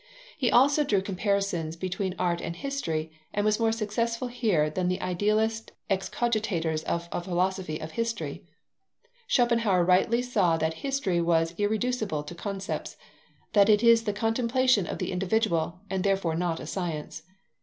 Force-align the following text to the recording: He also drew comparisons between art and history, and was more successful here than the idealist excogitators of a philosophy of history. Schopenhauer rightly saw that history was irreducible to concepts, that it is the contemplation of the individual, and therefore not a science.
He 0.35 0.49
also 0.49 0.83
drew 0.83 1.03
comparisons 1.03 1.75
between 1.75 2.15
art 2.17 2.41
and 2.41 2.55
history, 2.55 3.11
and 3.35 3.45
was 3.45 3.59
more 3.59 3.71
successful 3.71 4.29
here 4.29 4.67
than 4.67 4.87
the 4.87 4.99
idealist 4.99 5.73
excogitators 5.91 6.81
of 6.85 7.07
a 7.11 7.21
philosophy 7.21 7.77
of 7.79 7.91
history. 7.91 8.43
Schopenhauer 9.27 9.85
rightly 9.85 10.23
saw 10.23 10.57
that 10.57 10.73
history 10.81 11.21
was 11.21 11.53
irreducible 11.59 12.23
to 12.23 12.33
concepts, 12.33 12.97
that 13.53 13.69
it 13.69 13.83
is 13.83 14.05
the 14.05 14.11
contemplation 14.13 14.87
of 14.87 14.97
the 14.97 15.11
individual, 15.11 15.81
and 15.87 16.03
therefore 16.03 16.33
not 16.33 16.59
a 16.59 16.65
science. 16.65 17.21